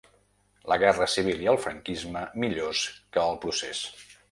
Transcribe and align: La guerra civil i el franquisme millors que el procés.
La 0.71 0.77
guerra 0.83 1.07
civil 1.15 1.43
i 1.43 1.51
el 1.51 1.59
franquisme 1.67 2.25
millors 2.47 2.83
que 2.95 3.27
el 3.29 3.41
procés. 3.47 3.87